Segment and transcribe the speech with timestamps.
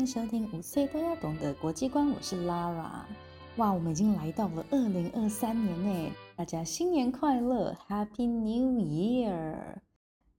[0.00, 3.02] 迎收听五岁都要懂的国际观，我是 Lara。
[3.56, 9.58] 哇，我们已经来到了二零二三年呢，大家新年快乐，Happy New Year！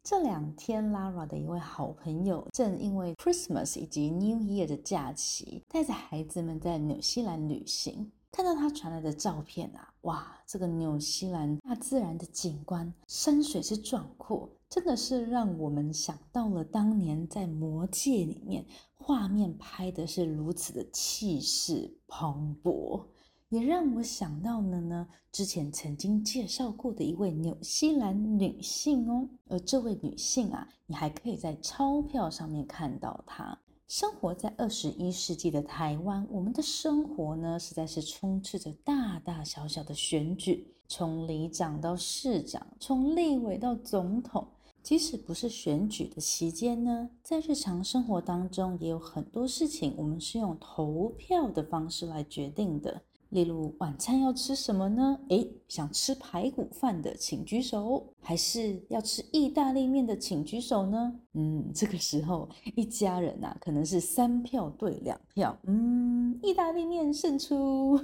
[0.02, 8.12] 这两天，Lara 的一位好朋友正因为 Christmas 以及 New Year 的假期，带着孩子们在纽西兰旅行。
[8.32, 18.66] 看到他传来的照片啊，哇，这个纽西兰大自然的景观，山水之壮阔，真的是让我们想到了当年在《魔戒》里面
[18.96, 23.06] 画面拍的是如此的气势磅礴。
[23.50, 33.60] 也让我想到了呢，之前曾经介绍过的一位纽西兰女性哦，而这位女性啊，你还可以在钞票上面看到她。
[33.92, 44.48] 生活在二十一世纪的台湾，我们的生活呢，实在是充斥着大大小小的选举，从里长到市长，从立委到总统。
[44.82, 53.02] 即使不是选举的期间呢，在日常生活当中，也有很多事情，我们是用投票的方式来决定的。
[53.32, 55.18] 例如晚餐要吃什么呢？
[55.30, 61.14] 诶，想吃排骨饭的请举手，还是要吃意大利面的请举手呢？
[61.34, 68.00] 嗯，这个时候一家人呐，可能是三票对两票，嗯，意大利面胜出。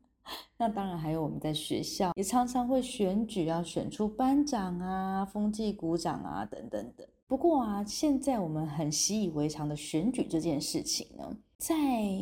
[0.58, 7.08] 那当然还有我们在学校也常常会选举，要选出班长啊、风纪股长啊等等的。
[7.26, 11.36] 不过啊，现在我们很习以为常的选举这件事情呢。
[11.58, 11.74] 在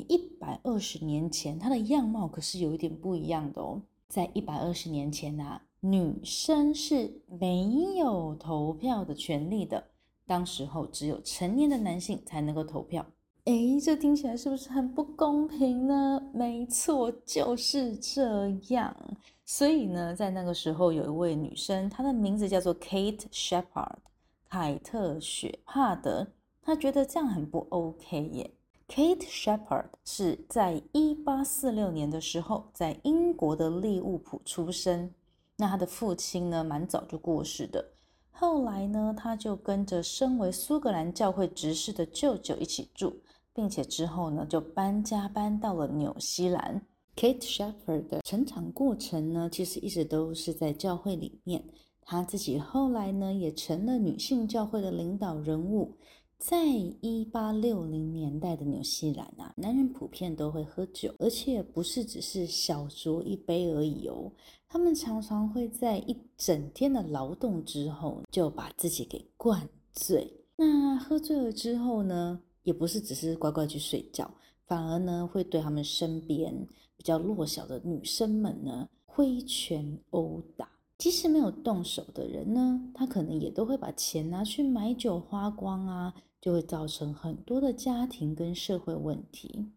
[0.08, 3.82] 一百二十年前，她的样貌可是有一点不一样的哦。
[4.08, 9.82] 在一百二十年前呐，女生是没有投票的权利的。
[10.26, 13.04] 当时候只有成年的男性才能够投票。
[13.44, 16.30] 诶，这听起来是不是很不公平呢？
[16.32, 18.96] 没错，就是这样。
[19.44, 23.96] 所以呢，在那个时候，有一位女生，她的名字叫做 Kate Shepherd，
[24.48, 26.28] 凯特·雪帕德。
[26.62, 28.50] 她觉得这样很不 OK 耶。
[28.86, 35.10] Kate Shepherd 是在一八四六年的时候在英国的利物浦出生。
[35.56, 37.92] 那他的父亲呢，蛮早就过世的。
[38.30, 43.16] 后来呢，他就跟着身为苏格兰教会执事的舅舅一起住，
[43.54, 46.82] 并且之后呢，就搬家搬到了纽西兰。
[47.16, 51.64] Kate Shepherd 的成长过程呢，其实一直都是在教会里面。
[52.02, 55.96] 他自己后来呢，也成了女性教会的领导人物。
[56.46, 56.66] 在
[57.00, 64.30] 一八六零年代的纽西兰啊，男人普遍都会喝酒，而且不是只是小酌一杯而已哦。
[64.68, 70.30] 他们常常会在一整天的劳动之后，就把自己给灌醉。
[70.54, 74.30] 那喝醉了之后呢，也不是只是乖乖去睡觉，
[74.66, 76.54] 反而呢会对他们身边
[76.94, 80.68] 比较弱小的女生们呢挥拳殴打。
[80.98, 86.14] 即使没有动手的人呢，他可能也都会把钱拿去买酒花光啊。
[86.44, 89.70] 就会造成很多的家庭跟社会问题。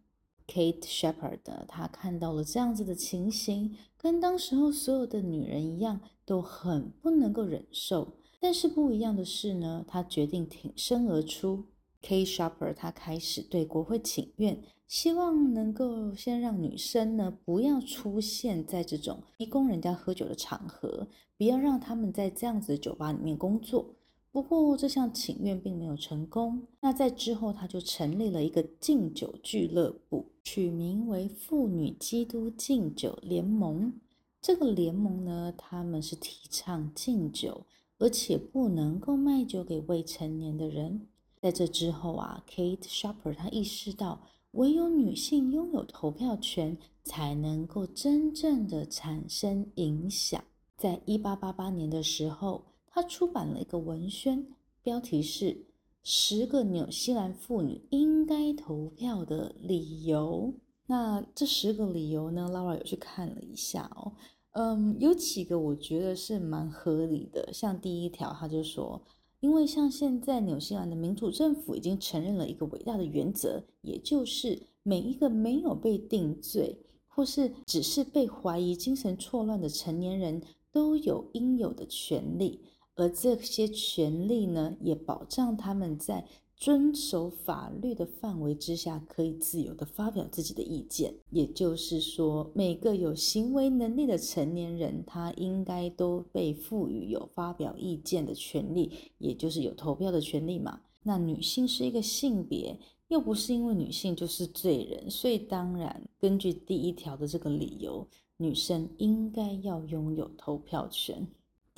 [0.46, 8.18] Kate Shepherd 她看到了这样子的情形，跟当时候所有的女人一样，都很不能够忍受。
[8.38, 11.64] 但是不一样的是呢，她决定挺身而出。
[12.02, 21.08] Kate Shepherd 她开始对国会请愿，希望能够先让女生呢不要出现在这种逼供人家喝酒的场合，
[21.38, 23.94] 不要让他们在这样子的酒吧里面工作。
[24.40, 26.62] 不过这项请愿并没有成功。
[26.80, 33.92] 那在之后，他就成立了一个敬酒俱乐部，取名为“妇女基督敬酒联盟”。
[34.40, 37.66] 这个联盟呢，他们是提倡敬酒，
[37.98, 41.08] 而且不能够卖酒给未成年的人。
[41.40, 44.20] 在这之后啊，Kate Sharper 她意识到，
[44.52, 50.44] 唯有女性拥有投票权，才能够真正的产生影响。
[50.76, 52.62] 在一八八八年的时候。
[53.00, 54.44] 他出版了一个文宣，
[54.82, 55.44] 标题是
[56.02, 60.52] 《十个纽西兰妇女应该投票的理由》。
[60.86, 64.14] 那这十个理由呢，Laura 有去看了一下哦。
[64.50, 69.00] 嗯，有几个我觉得是蛮合理的，像第一条，他就说，
[69.38, 80.42] 因为像现在纽西兰的民主政府已经承认了一个伟大的原则，也就是每一个没有被定罪或是只是被怀疑精神错乱的成年人
[80.72, 82.60] 都有应有的权利，
[82.98, 86.26] 而这些权利呢，也保障他们在。
[86.60, 91.14] 遵守法律的范围之下，可以自由的发表自己的意见。
[91.30, 100.80] 也就是说，每个有行为能力的成年人，他应该都被赋予有发表意见的权利，也就是有投票的权利嘛。
[101.04, 108.04] 那女性是一个性别，又不是因为女性就是罪人，所以当然，根据第一条的这个理由，
[108.36, 111.24] 女生应该要拥有投票权。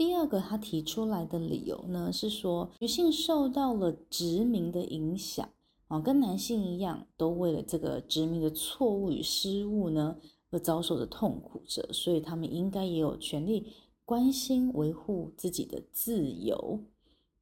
[0.00, 5.46] 第二个，他提出来的理由呢，是说女性受到了殖民的影响
[5.88, 10.16] 啊，跟男性一样，都为了这个殖民的错误与失误呢，
[10.48, 13.66] 而遭受着痛苦着，所以他们应该也有权利
[14.06, 16.80] 关心维护自己的自由。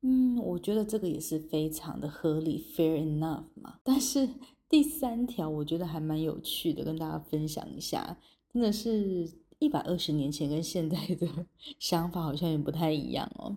[0.00, 3.78] 嗯，我觉得这个也是非常的合理， fair enough 嘛。
[3.84, 4.28] 但是
[4.68, 8.18] 第三条，我觉得还蛮有趣的，跟大家分享一下，
[8.52, 9.30] 真的是。
[9.58, 11.28] 一百二十年前跟现在的
[11.78, 13.56] 想法好像也不太一样哦。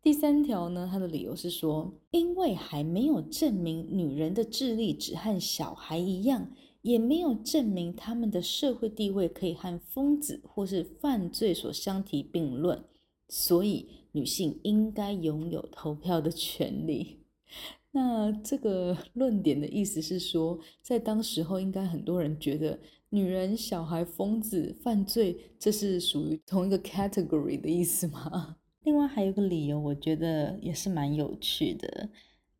[0.00, 6.50] 第三条呢，它的理由是说，因为还没有证明女人的智力只和小孩一样，
[6.82, 12.82] 也没有证明他们的社会地位可以和疯子或是犯罪所相提并论，
[13.28, 17.18] 所以女性应该拥有投票的权利。
[17.90, 22.78] 那这个论点的意思是说，在当时候应该很多人觉得。
[23.10, 28.56] 女人、小孩、疯子、犯罪，这是属于同一个 category 的意思吗？
[28.84, 32.08] 另外还有个理由，我觉得也是蛮有趣的。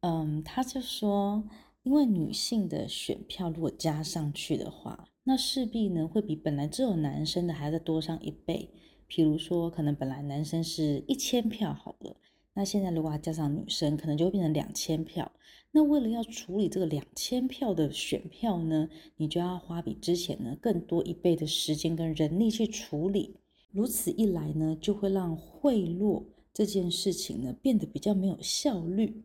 [0.01, 1.45] 嗯，他就说，
[1.83, 8.71] 因为女性的选票如果加上去的话，那势必呢会比本来只有男生的还要再多上一倍。
[9.09, 12.17] 譬如说，可能本来男生是一千票好了，
[12.59, 15.31] 那现在如果加上女生，可能就会变成两千票。
[15.71, 23.37] 那为了要处理这个两千票的选票呢，你就要花比之前呢更多一倍的时间跟人力去处理。
[23.71, 29.23] 如此一来呢，就会让贿赂这件事情呢变得比较没有效率。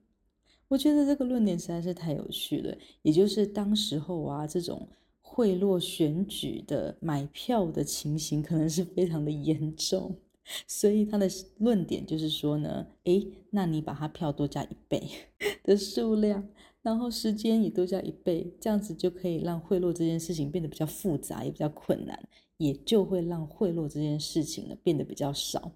[0.67, 2.77] 我觉得这个论点实在是太有趣了。
[3.01, 4.87] 也就是当时候啊，这种
[5.21, 10.15] 贿赂选举的买票的情形，可能是非常的严重。
[10.67, 15.07] 所以他的论点就是说呢，诶，那你把他票多加一倍
[15.63, 16.47] 的数量，
[16.81, 25.71] 然后时间也多加一倍，这样子就可以让贿赂这件事情变得比较复杂，也比较困难，也就会让贿赂这件事情呢变得比较少。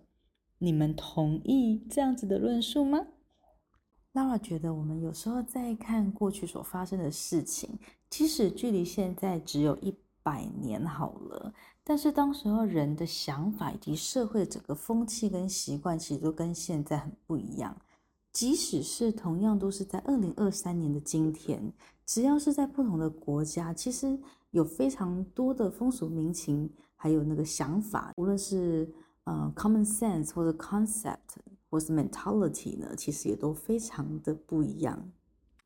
[0.59, 3.07] 你们同意这样子的论述吗
[4.13, 7.77] ？Lara 觉得我们有时候在看过去所发生的事情，
[8.09, 9.93] 即使距离现在只有一
[10.27, 11.53] 百年好了。
[11.85, 17.79] 但是当时候人的想法以及社会的整个风气跟习惯，其实都跟现在很不一样。
[18.33, 21.71] 即使是同样都是在二零二三年的今天，
[22.05, 24.19] 只要是在不同的国家，其实
[24.51, 31.37] 有非常多的风俗民情，还有那个想法，无论是呃 common sense 或者 concept
[31.69, 35.09] 或是 mentality 呢，其实也都非常的不一样。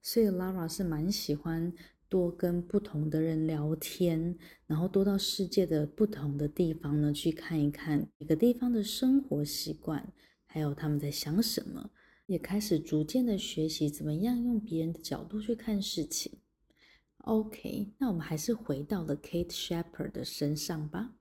[0.03, 1.73] 所以 Lara 是蛮喜欢。
[2.11, 4.37] 多跟不同的人聊天，
[4.67, 10.11] 然后多到世界的不同的地方呢去看一看每个地方的生活习惯，
[10.45, 11.89] 还有他们在想什么，
[12.25, 16.33] 也开始逐渐的学习怎么样用别人的角度去看事情。
[17.19, 21.13] OK，那我们还是回到了 Kate Shepherd 的身上吧。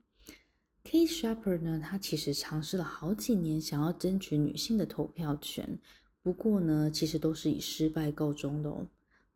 [0.83, 5.79] Kate Shepherd 呢，她其实尝试了好几年想要争取女性的投票权，
[6.21, 8.85] 不过呢，其实都是以失败告终的哦。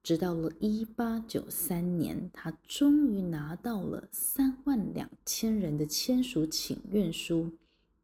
[0.05, 7.51] 直到了一八九三年，他终于拿到了三万两千人的签署请愿书。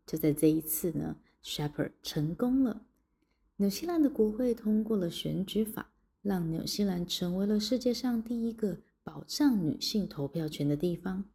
[0.07, 2.87] 就在这一次呢，Shepherd 成功了。
[3.57, 5.93] 纽西兰的国会通过了选举法，
[6.23, 11.25] 让纽西兰成为了世界上第一个保障女性投票权的地方。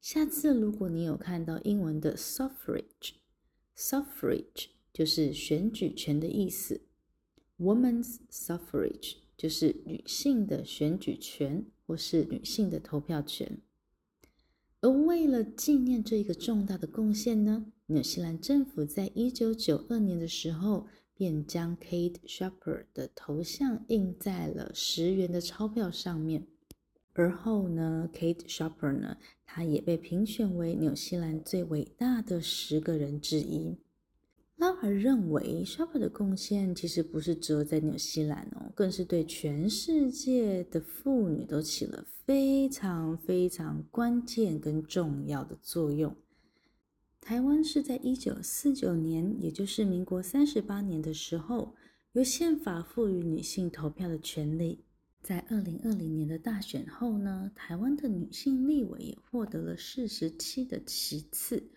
[0.00, 6.80] 下次如果你有看到英文的 suffrage，suffrage 就是选举权的意思
[7.60, 9.18] ，woman's suffrage。
[9.36, 13.58] 就是女性的选举权，或是女性的投票权。
[14.80, 26.46] 而为了纪念这一个重大的贡献呢，纽西兰政府在一九九二年的时候，便将 Kate Shaper 的头像印在了十元的钞票上面。
[27.14, 33.78] 而后呢，Kate Shaper 呢，她也被评选为纽西兰最伟大的十个人之一。
[34.56, 46.16] 拉尔认为莎普的贡献其实不是只有在纽西兰哦，更是对全世界的妇女都起了非常非常关键跟重要的作用。
[47.20, 51.74] 台湾是在一九四九年，也就是民国三十八年的时候，
[52.12, 54.84] 由宪法赋予女性投票的权利。
[55.22, 61.70] 在二零二零年的大选后呢，台湾的女性立委也获得了四十七的席次，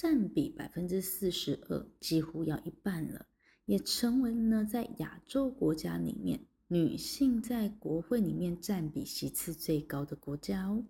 [0.00, 3.26] 占比百分之四十二，几乎要一半了，
[3.64, 10.84] 也成为呢在亚洲国家里面女性在国会里面占比席次最高的国家哦。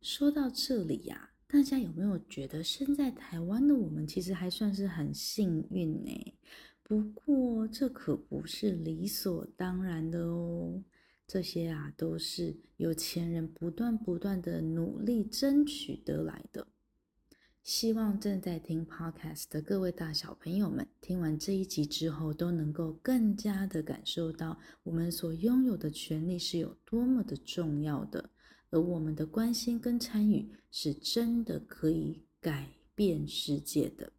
[0.00, 6.34] 说到这里呀，大家有没有觉得身在台湾的我们其实还算是很幸运呢？
[6.84, 10.84] 不过，这可不是理所当然的哦。
[11.26, 16.68] 这些啊，都是有钱人不断不断的努力争取得来的。
[17.68, 28.30] 希望正在听 Podcast 的各位大小朋友们，听完这一集之后，都能够更加的感受到我们所拥有的权利是有多么的重要的，
[28.70, 34.14] 而我们的关心跟参与，是真的可以改变世界的。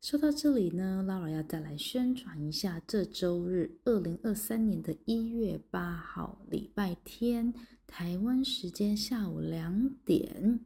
[0.00, 7.54] 说到这里呢，Lara 要再来宣传一下，这周日，二零二三年的一月八号，礼拜天，
[7.86, 10.58] 台湾时间下午两点。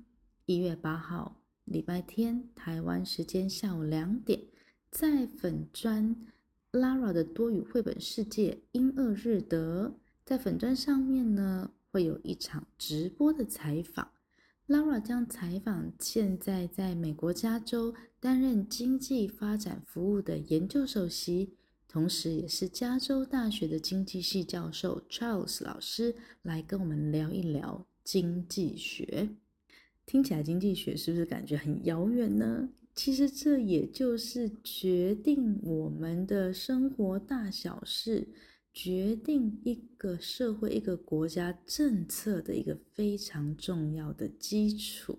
[0.47, 4.41] 一月八号，礼拜天，台湾时间下午两点，
[4.91, 6.17] 在粉砖
[6.73, 9.95] Lara 的多语绘本世界英二日德，
[10.25, 14.11] 在粉砖上面呢，会有一场直播的采访。
[14.67, 21.55] Lara 将采访现在在美国加州担任经济发展服务的研究首席，
[21.87, 29.37] 同时也是加州大学的经济系教授 Charles 老师，来跟我们聊一聊经济学。
[30.07, 32.69] 听起来经济学是不是感觉很遥远呢？
[32.95, 38.29] 其实这也就是决定我们的生活大小事。
[38.75, 45.19] 决定一个社会、一个国家政策的一个非常重要的基础。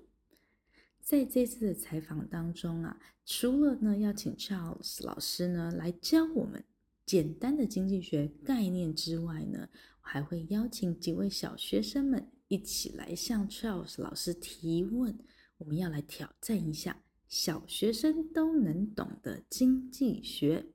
[0.99, 6.63] 在这次的采访当中啊，除了呢要请 Charles 老师呢来教我们
[7.05, 9.69] 简单的经济学概念之外呢，
[10.01, 15.17] 还会邀请几位小学生们一起来向 Charles 老师提问。
[15.57, 20.67] 我们要来挑战一下小学生都能懂的经济学，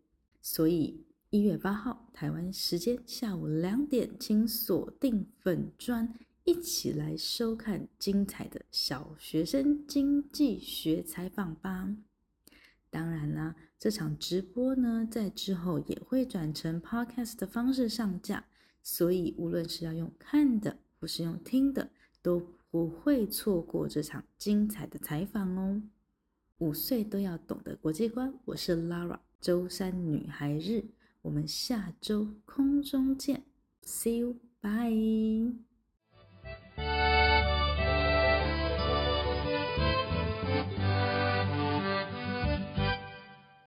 [0.42, 1.04] 所以。
[1.30, 11.94] 一月八号，台湾时间下午两点，请锁定粉砖，一起来收看精彩的小学生经济学采访吧。
[12.88, 18.46] 当然啦，这场直播呢，在之后也会转成 podcast 的方式上架，
[18.82, 21.90] 所以无论是要用看的，不是用听的，
[22.22, 25.82] 都不会错过这场精彩的采访哦。
[26.58, 30.84] 五岁都要懂得国际观，我是 Lara，周三女孩日。
[31.22, 33.44] 我们下周空中见
[33.82, 35.67] ，See you，bye。